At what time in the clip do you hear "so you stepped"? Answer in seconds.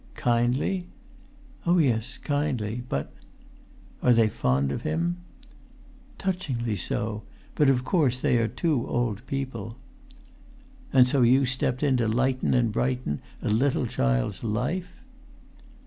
11.07-11.83